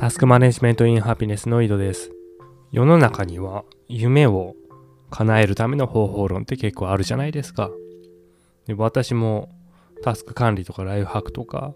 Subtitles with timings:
[0.00, 2.10] タスクマネジメントインハピネスの井戸です。
[2.72, 4.56] 世の中には夢を
[5.10, 7.70] 叶えるための方法論って結構あるじゃないですか。
[8.66, 9.50] で私も
[10.02, 11.74] タスク管理とかライフハックとか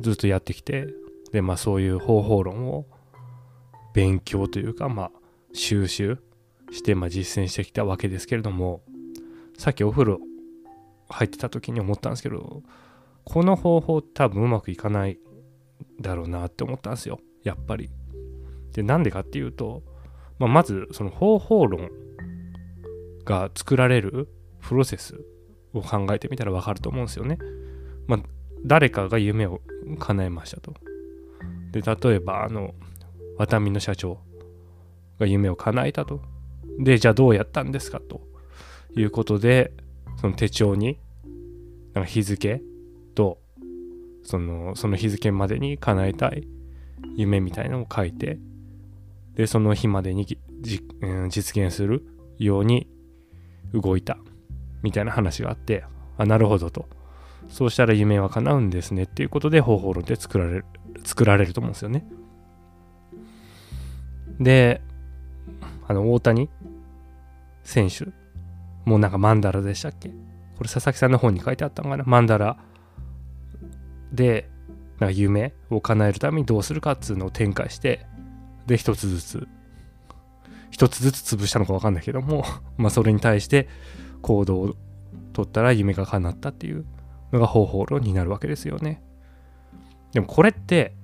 [0.00, 0.88] ずっとやってきて、
[1.30, 2.84] で、まあそういう方法論を
[3.94, 5.10] 勉強というか、まあ
[5.52, 6.18] 収集
[6.72, 8.82] して、まあ実践してきたわけですけれども、
[9.56, 10.18] さっきお風呂
[11.10, 12.64] 入ってた時に思ったんですけど、
[13.22, 15.20] この方法多分うまくいかない
[16.00, 17.20] だろうなって思ったんですよ。
[17.46, 17.90] やっぱり。
[18.72, 19.82] で、なんでかっていうと、
[20.38, 21.90] まあ、まずその方法論
[23.24, 24.28] が作られる
[24.60, 25.14] プロセス
[25.72, 27.38] を考えてみたらわかると思うんですよね。
[28.08, 28.20] まあ、
[28.64, 29.60] 誰かが夢を
[30.00, 30.74] 叶えましたと。
[31.70, 32.74] で、例えば、あの、
[33.38, 34.18] ワタミの社長
[35.20, 36.20] が夢を叶えたと。
[36.80, 38.22] で、じゃあどうやったんですかと
[38.96, 39.72] いうことで、
[40.20, 40.98] その手帳に、
[41.94, 42.60] なんか日付
[43.14, 43.38] と、
[44.24, 46.48] その、その日付までに叶えたい
[47.16, 48.38] 夢みたいなのを書いて、
[49.34, 50.26] で、その日までに
[50.60, 52.06] じうん実現する
[52.38, 52.88] ように
[53.72, 54.18] 動いた
[54.82, 55.84] みたいな話があって、
[56.16, 56.88] あ、なるほどと。
[57.48, 60.64] そうしたら夢は叶うんですねっていうことで方法論で作られる、
[61.04, 62.06] 作られると思うんですよね。
[64.40, 64.82] で、
[65.86, 66.50] あの、大谷
[67.62, 68.06] 選手、
[68.84, 70.08] もうなんかマンダラでしたっけ？
[70.08, 72.04] これ佐々木さんの本に書いてあったのかな？
[72.04, 72.58] マンダラ
[74.12, 74.48] で、
[74.98, 78.06] なんか夢を叶えるためにどうするかっつうのを展開して、
[78.66, 79.48] で、一つずつ、
[80.70, 82.44] 一つずつ潰したのかわかんないけども、
[82.76, 83.68] まあそれに対して
[84.22, 84.76] 行動を
[85.32, 86.84] 取ったら夢が叶ったっていう
[87.32, 89.02] のが方法論になるわけですよね。
[90.12, 90.94] でもこれって、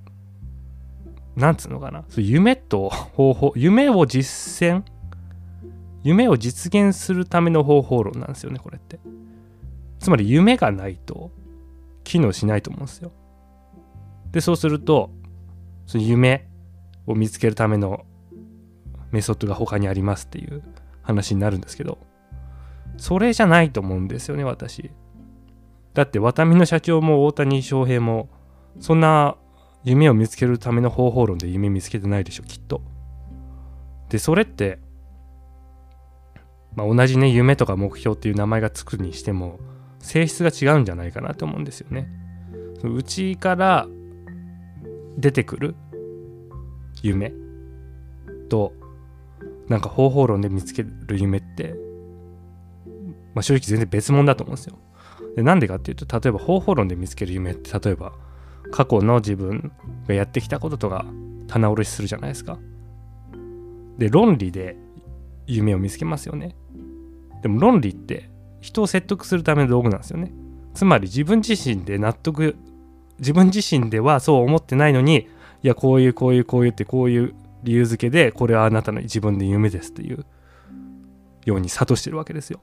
[1.36, 4.82] なんつうのかな、そ夢と方法、夢を実践、
[6.02, 9.00] 夢を実現するための方法論なんですよね、これって。
[9.98, 11.30] つまり夢がないと
[12.04, 13.12] 機能しないと思うんですよ。
[14.32, 15.10] で、そうすると、
[15.86, 16.48] その夢
[17.06, 18.04] を見つけるための
[19.10, 20.62] メソッドが他にありますっていう
[21.02, 21.98] 話になるんですけど、
[22.96, 24.90] それじゃないと思うんですよね、私。
[25.94, 28.30] だって、ワタミの社長も大谷翔平も、
[28.80, 29.36] そんな
[29.84, 32.82] 夢を見つけるための方法論で夢見つけてないでしょ、きっと。
[34.08, 34.78] で、それって、
[36.74, 39.58] まあ、同じね、夢とか目標っていう名前がつくにしても、
[39.98, 42.08] 性質が違うんじゃないかなと思うんですよね。
[42.80, 43.88] その内から
[45.18, 45.74] 出てくる？
[47.02, 47.32] 夢？
[48.48, 48.72] と
[49.68, 51.74] なんか方法論で見つける夢って、
[53.34, 54.78] まあ、正直全然別物だと思うんですよ。
[55.36, 58.12] でなんでかっていうと例えば方法論で見つける夢って例えば
[58.70, 59.72] 過去の自分
[60.06, 61.06] がやってきたこととか
[61.48, 62.58] 棚卸しするじゃないですか。
[63.98, 64.76] で論理で
[65.46, 66.54] 夢を見つけますよね。
[67.42, 68.30] でも論理って
[68.60, 70.32] 人を説得するための道具なんですよね。
[70.74, 72.56] つまり自分自身で納得
[73.22, 75.28] 自分自身ではそう思ってないのに
[75.62, 80.26] いやこういうこういうこういうってこういう理由付けでこれはあなたの自分で夢ですっていう
[81.44, 82.60] ように諭してるわけですよ。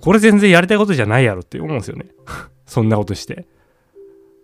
[0.00, 2.06] これ全然やりたいことじゃないやろって思うんですよね。
[2.64, 3.46] そんなことして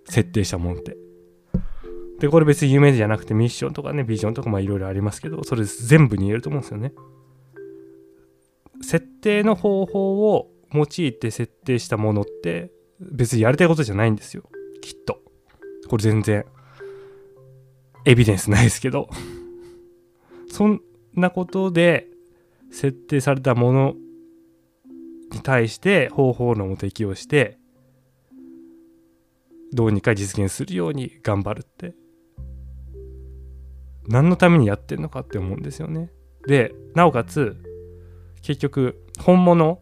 [0.07, 0.97] 設定したもんって。
[2.19, 6.93] でこれ別に夢じゃなくてミッションとかねビジョンとかまあいろいろありますけどそれ全部に言えると思うんですよね。
[8.81, 14.45] 設定の方法を用いて設定したものって別にやりたいことじゃないんですよ。
[14.83, 15.23] きっと。
[15.89, 16.45] これ全然
[18.05, 19.09] エビデンスないですけど。
[20.53, 20.83] そん
[21.15, 22.09] なことで
[22.71, 23.95] 設定されたもの
[25.31, 27.57] に対して方法論を適用して
[29.73, 31.95] どうにか実現するように頑張るって
[34.07, 36.11] 何のためにやってんのかって思うんですよね。
[36.47, 37.57] で、なおかつ
[38.43, 39.81] 結局本物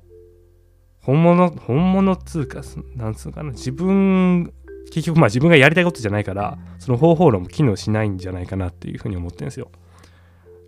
[1.00, 2.60] 本物本物っつうか
[2.94, 4.52] なんつうかな自分
[4.86, 9.70] 結局まあ自分がやりたいことじゃないからその方法論も機能しないんじゃないかなっていうふうに思ってるんですよ。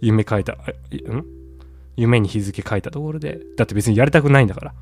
[0.00, 0.56] 夢書いたん？
[1.97, 4.75] 夢に日付書いたところでだって別にやりたくないんだから。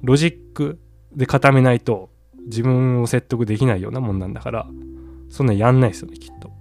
[0.00, 0.78] ロジック
[1.12, 2.10] で固めないと
[2.46, 4.68] 自分を説得できないようなもんなんだから
[5.28, 6.48] そんなやんないですよねきっと。
[6.48, 6.54] だか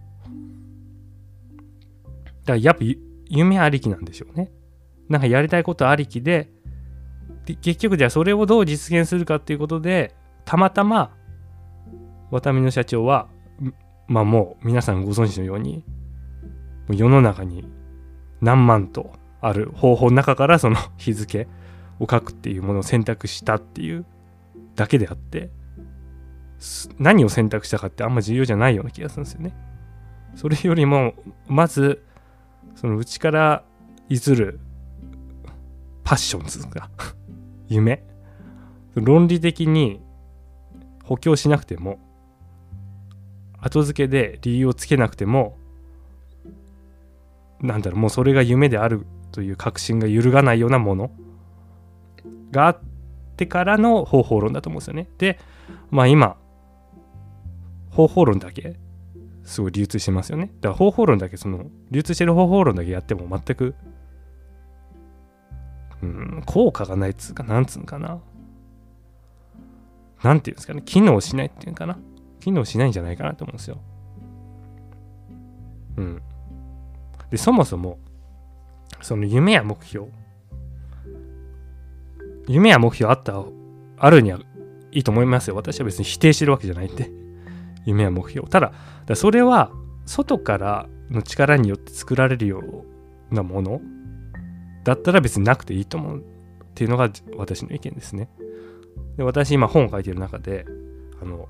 [2.47, 2.83] らやっぱ
[3.27, 4.51] 夢ありきなんでしょうね。
[5.07, 6.49] なんかやりたいことありきで
[7.45, 10.15] で結局じゃあそれをどう実現するかっていうことで
[10.45, 11.15] たまたま
[12.31, 13.27] ワタミの社長は
[14.07, 15.83] まあもう皆さんご存知のように
[16.89, 17.67] 世の中に
[18.41, 21.47] 何万とある方法の中からその日付
[21.99, 24.05] を書くっていうものを選択したっていう
[24.75, 25.49] だけであって
[26.97, 29.53] 何を選択したかってあんま重要じゃないような気がするんですよね。
[30.35, 31.13] それよりも
[31.47, 32.03] まず
[32.75, 33.63] その内から
[34.09, 34.59] いずる
[36.03, 36.89] パッションつうか
[37.67, 38.03] 夢
[38.93, 40.01] 論理的に
[41.03, 41.99] 補強しなくても
[43.59, 45.57] 後付けで理由をつけなくても
[47.61, 51.11] なんだろうもうそれが夢であるという確信が揺るがないようなもの
[52.51, 52.79] があっ
[53.35, 55.07] てからの方法論だと思うんですよね。
[55.17, 55.39] で
[55.89, 56.37] まあ今
[57.89, 58.75] 方法論だけ
[59.43, 60.51] すごい流通してますよね。
[60.61, 63.75] だから方法論だけその流通してる方法論だけやっても全く
[66.01, 68.19] うん効果がないっつうかなんつうんかな。
[70.23, 71.97] なんていうんですかね機能しないっていうかな。
[72.39, 73.79] 機能しないんじゃないかなと思うんですよ。
[75.97, 76.21] うん。
[77.29, 77.99] で、そもそも、
[79.01, 80.07] その夢や目標。
[82.47, 83.43] 夢や目標あった、
[83.97, 84.39] あるには
[84.91, 85.55] いいと思いますよ。
[85.55, 87.11] 私は別に否定してるわけじゃないって。
[87.85, 88.47] 夢や目標。
[88.47, 88.73] ただ、
[89.05, 89.71] だそれは
[90.05, 92.61] 外からの力によって作られるよ
[93.31, 93.81] うなもの
[94.83, 96.23] だったら別になくていいと思うっ
[96.75, 98.29] ていうのが私の意見ですね。
[99.17, 100.65] で私今本を書いてる中で
[101.21, 101.49] あの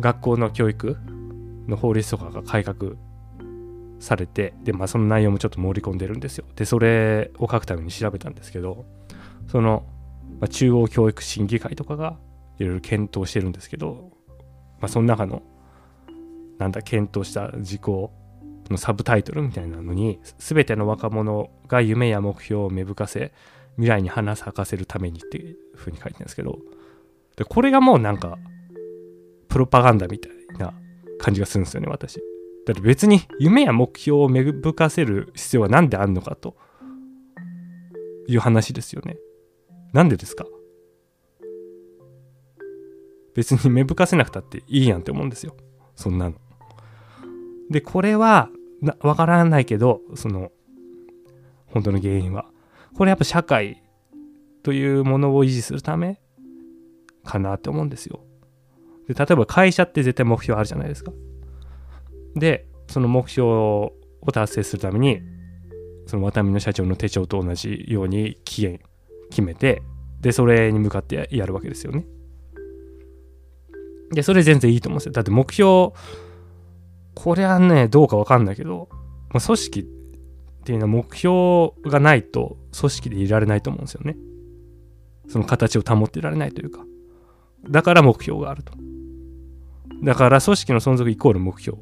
[0.00, 0.96] 学校の教育
[1.68, 2.92] の法律とかが改革
[4.00, 6.44] されてで、まあ、その内容もちょっと盛り込んでるんですよ。
[6.56, 8.84] でそれを書くために調べたんですけど
[9.48, 9.84] その、
[10.40, 12.18] まあ、中央教育審議会とかが
[12.58, 14.10] いろいろ検討してるんですけど、
[14.80, 15.42] まあ、その中の
[16.58, 18.12] なんだ検討した事項
[18.70, 23.32] のサブタイトルみたいなのに全ての若者が夢や目標を芽吹かせ
[23.76, 26.58] 未来に花咲かせるためにっていうふうに書いてるんですけど
[27.36, 28.38] でこれがもうなんか
[29.54, 30.74] プロパガンダみたいな
[31.20, 32.20] 感じがするんですよね、私。
[32.66, 36.56] だって別に夢や目標を芽吹かせる必要は何であんのかと
[38.26, 39.16] いう話ですよね。
[39.92, 40.44] なんでですか？
[43.36, 45.56] 別に芽吹かせなくたっていいやんって思うんですよ。
[45.94, 46.34] そんなの。
[47.70, 48.50] で、これは
[49.02, 50.50] わからないけど、その、
[51.66, 52.46] 本当の原因は。
[52.96, 53.84] これやっぱ社会
[54.64, 56.20] というものを維持するため
[57.22, 58.24] かなって思うんですよ。
[59.08, 61.12] で例えば会社って絶対目標あるじゃないですか。
[62.36, 63.92] で、その目標を
[64.32, 65.20] 達成するために、
[66.06, 68.80] その渡辺の社長の手帳と同じように期限
[69.30, 69.82] 決めて、
[70.20, 72.06] で、それに向かってやるわけですよね。
[74.12, 75.12] で、それ全然いいと思うんですよ。
[75.12, 75.92] だって目標、
[77.14, 78.88] これはね、どうかわかんないけど、
[79.30, 79.84] まあ、組織っ
[80.64, 84.16] ていうのは目標がないと組織でいられないと思うんですよね。
[85.28, 86.84] その形を保っていられないというか。
[87.68, 88.72] だから目標があると。
[90.02, 91.78] だから組織の存続イコール目標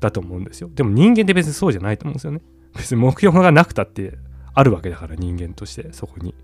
[0.00, 0.68] だと思うんですよ。
[0.74, 2.40] でも人間って別にそうじゃないと思うんですよね。
[2.76, 4.18] 別に目標がなくたって
[4.54, 6.34] あるわけだから人間としてそこに。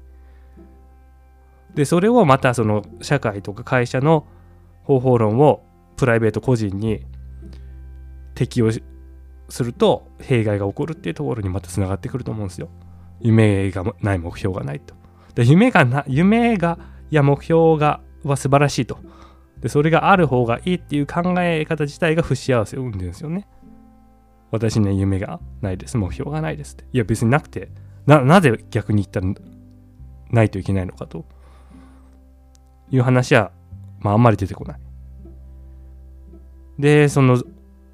[1.75, 4.27] で、それをまたその社会とか会社の
[4.85, 5.63] 方法論を
[5.97, 7.05] プライベート個人に
[8.35, 8.71] 適用
[9.49, 12.69] すると弊害が起こるっていうところにまたつながってくると思うんですよ。
[13.21, 14.95] 夢がない目標がないと。
[15.35, 16.79] で夢がな夢が
[17.11, 18.99] いや目標がは素晴らしいと
[19.63, 23.47] でそれがある方がいいっていう考え方自体が不幸せを生んでるんですよね。
[24.51, 25.97] 私には夢がないです。
[25.97, 26.85] 目標がないですって。
[26.93, 27.71] いや別になくて。
[28.05, 29.33] なぜ逆に言ったら
[30.31, 31.25] ないといけないのかと。
[32.91, 33.53] いう話は、
[34.01, 34.81] まあ、あんまり出てこない。
[36.79, 37.43] でその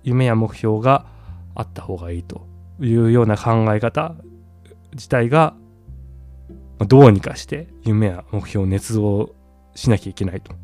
[0.03, 1.07] 夢や目標が
[1.55, 2.47] あった方がいいと
[2.81, 4.15] いうような考え方
[4.93, 5.55] 自体が
[6.87, 9.35] どうにかして夢や目標を捏造
[9.75, 10.55] しなきゃいけないと。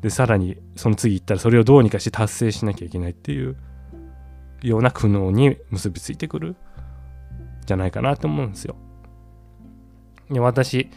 [0.00, 3.56] でさらにその次行ったらそれをどうにかして達成しなきゃいけないっていう
[4.62, 6.56] ような苦悩に結びついてくる
[7.66, 8.76] じゃないかなと思うんですよ。
[10.30, 10.90] で私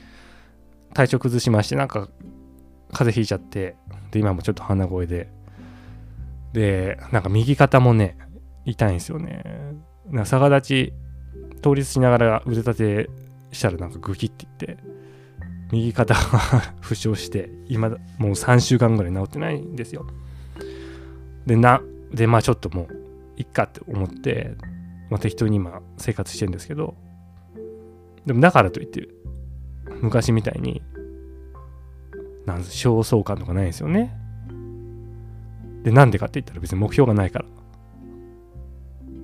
[0.94, 2.10] 体調崩しましてなんか
[2.92, 3.76] 風邪ひいちゃって
[4.12, 5.30] で今もちょっと鼻声で
[6.54, 8.18] でなんか右肩もね
[8.66, 9.44] 痛いんですよね。
[10.08, 10.94] なんか逆立ち
[11.64, 13.10] 倒立しながら腕立て
[13.52, 14.78] したらなんかグキっていって
[15.72, 16.20] 右肩が
[16.82, 20.06] 負傷して今もう3週間ぐらい治ってないんですよ。
[21.46, 21.82] でな
[22.14, 22.88] でまあちょっともう
[23.38, 24.56] いっかって思って、
[25.10, 26.96] まあ、適当に今生活してるんですけど
[28.26, 29.08] でもだからといって
[30.02, 30.82] 昔みたいに
[32.46, 34.18] なん焦燥感とかないんですよね。
[35.84, 37.46] でなんでかって言ったら別に目標がないから。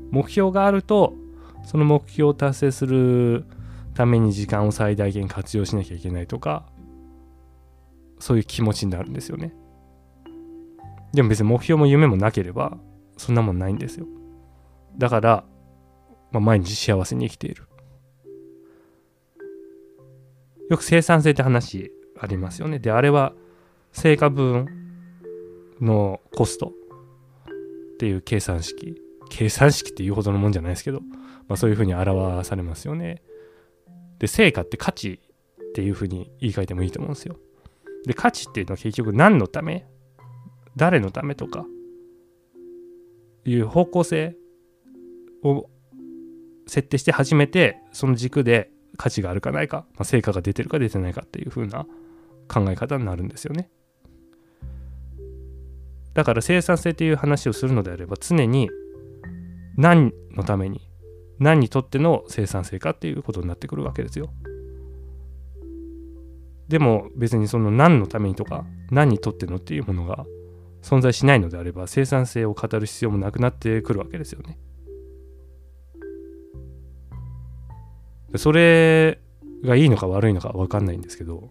[0.09, 1.13] 目標があると
[1.65, 3.45] その目標を達成する
[3.97, 6.67] ために時間を最大限活用しなきゃいけないとか
[8.19, 9.53] そういう気持ちになるんですよね。
[11.13, 12.77] でも別に目標も夢もなければ
[13.17, 14.05] そんなもんないんですよ。
[14.99, 15.43] だから、
[16.31, 17.63] まあ、毎日幸せに生きている。
[20.69, 22.77] よく生産性って話ありますよね。
[22.77, 23.33] であれは
[23.93, 24.67] 成果分
[25.81, 29.01] のコストっていう計算式。
[29.29, 31.01] 計算式っていうほどのもんじゃないですけど、
[31.47, 33.23] まあ、そういうふうに表されますよね。
[34.19, 35.19] で、成果って価値
[35.69, 37.37] っていうふうに言い換えてもいいと思うんですよ。
[38.05, 39.85] で、価値っていうのは結局何のため？
[40.75, 41.65] 誰のためとか？
[43.45, 44.35] いう方向性
[45.43, 45.69] を
[46.67, 51.85] 設定して初めてその軸で価値があるかないか、まあ、成果が出てるか出てないかっていう風な
[52.49, 53.69] 考え方になるんですよね。
[56.13, 58.69] だから生産性という話をするのであれば常に
[59.77, 60.86] 何のために
[61.39, 64.29] 何にとっての生産性かっていうことになってくるわけですよ。
[66.67, 70.25] でも別にその何のためにとか何にとってのっていうものが
[70.81, 74.57] 存在しないのであれば生産性を語る必要もなくなってくるわけですよね。
[78.35, 79.19] それ
[79.63, 81.49] がいいのか悪いのか分かんないんですけど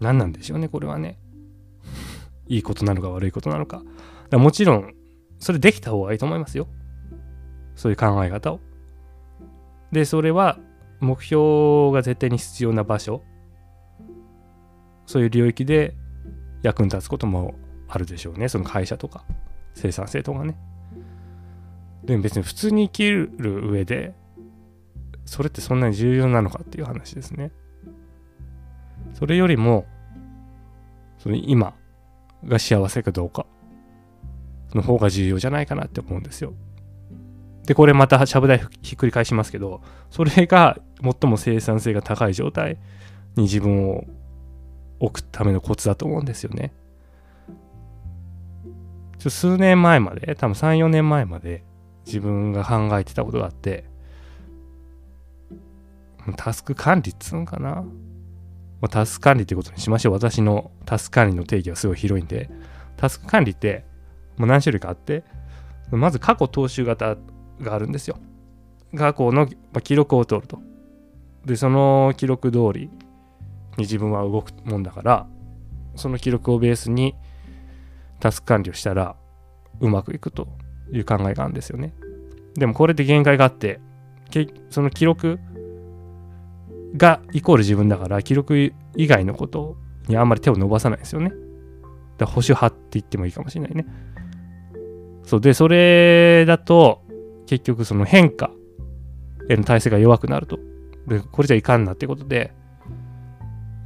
[0.00, 1.18] 何なんでしょうねこれはね。
[2.48, 3.82] いいことなのか悪いことなのか。
[4.30, 4.94] かもちろん
[5.40, 6.68] それできた方がいいと思いますよ。
[7.74, 8.60] そういう考え方を。
[9.90, 10.58] でそれは
[11.00, 13.22] 目標が絶対に必要な場所。
[15.06, 15.96] そういう領域で
[16.62, 17.54] 役に立つことも
[17.88, 18.48] あるでしょうね。
[18.48, 19.24] その会社とか
[19.74, 20.56] 生産性とかね。
[22.04, 24.14] でも別に普通に生きる上で
[25.24, 27.50] それってそんなに重要なのかっていう話ですね。
[29.14, 29.86] それよりも
[31.18, 31.74] その今
[32.44, 33.46] が幸せかどうか。
[34.74, 36.52] の方が重要じゃないかなって思うんですよ。
[37.66, 42.78] でこれまたしゃぶ台ひっくり返しますけどそれが最も生産性が高い状態
[43.36, 44.04] に自分を
[44.98, 46.72] 置くためのコツだと思うんですよね。
[49.18, 51.62] ちょ数年前まで多分34年前まで
[52.06, 53.84] 自分が考えてたことがあって
[56.36, 57.84] タスク管理っつうのかな、
[58.88, 60.12] タスク管理ってことにしましょう。
[60.14, 62.50] 私のタスク管理の定義はすごい広いんで
[62.96, 63.84] タスク管理って
[64.36, 65.24] もう何種類かあって
[65.90, 67.16] まず過去踏襲型
[67.60, 68.16] があるんですよ。
[68.96, 69.48] 過去の
[69.82, 70.60] 記録を取ると。
[71.44, 72.90] でその記録通りに
[73.78, 75.26] 自分は動くもんだから
[75.96, 77.14] その記録をベースに
[78.18, 79.16] タスク管理をしたら
[79.80, 80.48] うまくいくと
[80.92, 81.94] いう考えがあるんですよね。
[82.54, 83.80] でもこれで限界があって
[84.68, 85.38] その記録
[86.96, 89.76] がイコール自分だから記録以外のこと
[90.08, 91.30] にあんまり手を伸ばさないですよね。
[91.30, 91.38] だか
[92.18, 93.86] ら保守派って言ってもいいかもしれないね。
[95.30, 97.02] そうでそれだと
[97.46, 98.50] 結局その変化
[99.48, 100.58] への体制が弱くなると。
[101.06, 102.52] でこれじゃいかんなってことで。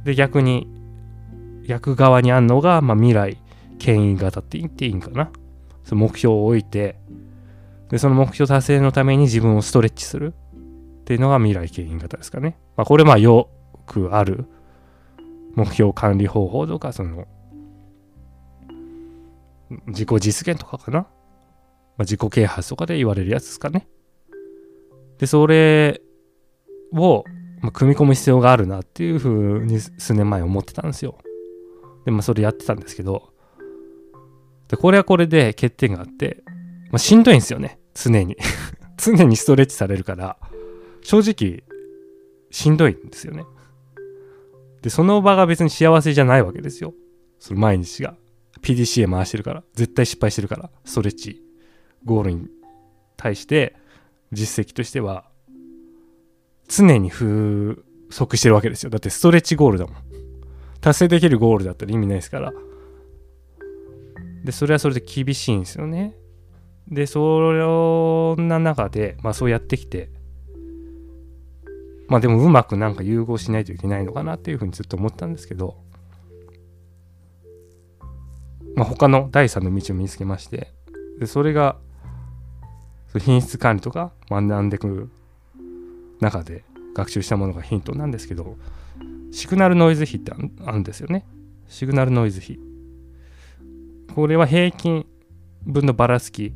[0.05, 0.67] で逆に
[1.67, 3.37] 逆側にあんのが、まあ、未来
[3.77, 5.29] 牽引型って言っていいんかな。
[5.83, 6.95] その目標を置いて。
[7.91, 10.33] でその目標達成のために自分をストレッチする。
[11.01, 13.51] っていうのが未来牽引型ですかね、まあ、これまあよ
[13.85, 14.45] くある。
[15.53, 17.27] 目標管理方法とかその
[19.85, 21.05] 自己実現とかかな、
[21.97, 23.87] まあ、自己啓発とかで言われるやつですかね
[25.17, 26.01] でそれ
[26.93, 27.23] を、
[27.61, 31.17] まあ、組み込む必要があるなっていうふうに数年前思ってたんですよ。
[32.05, 33.33] で、まあ、それやってたんですけど、
[34.67, 36.43] でこれはこれで欠点があって、
[36.91, 38.37] まあ、しんどいんですよね、常に。
[38.97, 40.37] 常にストレッチされるから、
[41.01, 41.63] 正直、
[42.49, 43.45] しんどいんですよね。
[44.81, 46.93] で、その場が別に幸せじゃないわけですよ。
[47.39, 48.15] その毎日が。
[48.61, 49.63] PDCA 回してるから。
[49.73, 50.71] 絶対失敗してるから。
[50.85, 51.41] ストレッチ、
[52.05, 52.47] ゴールに
[53.17, 53.75] 対して
[54.31, 55.25] 実績としては
[56.67, 58.89] 常に不足してるわけですよ。
[58.89, 59.95] だってストレッチゴールだもん。
[60.81, 62.53] 達成できるゴールだったら意味ないですから。
[64.43, 66.15] で、それはそれで厳しいんですよね。
[66.87, 70.11] で、そんな中で、まあそうやってきて、
[72.07, 75.77] まあでもうまくなんか融合しないといけないのかなっていうふうにずっと思ったんですけど、
[78.75, 80.71] まあ他の第三の道を見つけまして、
[81.19, 81.77] でそれが、
[83.19, 85.09] 品質管理とか学んでくる
[86.19, 86.63] 中で
[86.95, 88.57] 学習したものがヒントなんですけど
[89.31, 90.31] シグナルノイズ比って
[90.65, 91.25] あるんですよね。
[91.67, 92.59] シグナルノイズ比
[94.13, 95.05] これは平均
[95.63, 96.53] 分のばらつき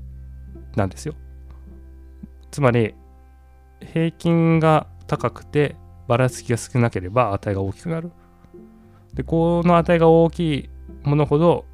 [0.75, 1.15] なんですよ。
[2.51, 2.95] つまり
[3.81, 5.75] 平均が高くて
[6.07, 8.11] ばらつきが少なければ値が大きくなる。
[9.13, 10.69] でこの値が大きい
[11.03, 11.65] ものほど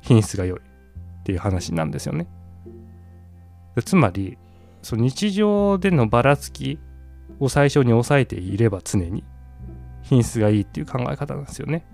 [0.00, 2.28] 品質が良いっていう話なんですよね。
[3.82, 4.38] つまり
[4.82, 6.78] その日常でのばらつき
[7.40, 9.24] を最初に抑えていれば常に
[10.02, 11.84] 品質がいいっていう考え方なんですよね。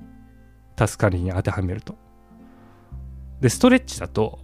[0.78, 1.96] 助かりに当てはめると。
[3.40, 4.38] で、ストレッチだと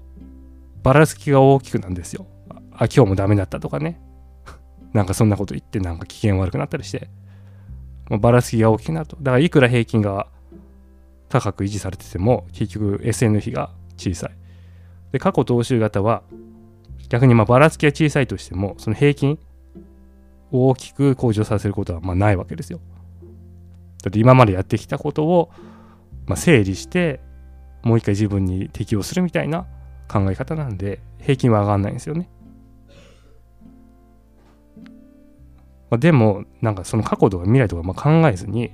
[0.83, 2.27] ばらつきが大きくなんですよ。
[2.73, 4.01] あ、今日もダメだったとかね。
[4.93, 7.09] なんかそんなこと言ってなんか機嫌悪くなったりして、
[8.09, 9.17] もうばらつきが大きくなると。
[9.17, 10.27] だからいくら平均が
[11.29, 14.31] 高く維持されてても結局 SN 比が小さい。
[15.13, 16.23] で、過去踏襲型は
[17.11, 19.39] 逆にまあばらつきが小さいとしてもその平均
[20.53, 22.81] を大きく向上させることはまあないわけですよ。
[24.03, 25.51] だって今までやってきたことを
[26.27, 27.21] まあ整理して
[27.83, 29.67] もう一回自分に適応するみたいな
[30.09, 32.31] 考え方なんで平均は上がんないんですよね。
[35.91, 38.71] まあ、でもなんかその過去とか未来とかま考えずに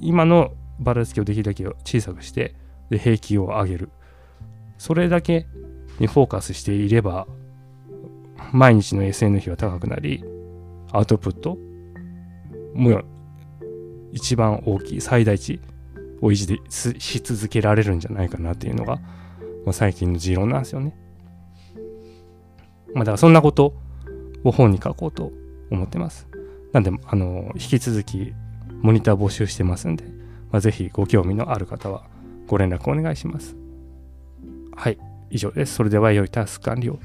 [0.00, 2.54] 今のばらつきをできるだけ小さくして
[2.88, 3.90] で平均を上げる
[4.78, 5.46] それだけ
[6.00, 7.26] にフォーカスしていれば
[8.52, 10.24] 毎日の SN 比は高くなり
[10.92, 11.56] アウトプット
[12.74, 13.02] も
[14.12, 15.60] 一番大きい最大値
[16.20, 18.96] を維持でし続けられるんじゃないかなっていうのが、
[19.64, 20.94] まあ、最近の持論なんですよね。
[22.94, 23.74] まあだからそんなこと
[24.44, 25.32] を本に書こうと
[25.70, 26.28] 思ってます。
[26.72, 28.34] なんで、あの、引き続き
[28.80, 30.04] モニター募集してますんで、
[30.50, 32.04] まあ、ぜひご興味のある方は
[32.46, 33.56] ご連絡お願いします。
[34.74, 34.98] はい、
[35.30, 35.74] 以上です。
[35.74, 36.98] それでは良いタスク完了。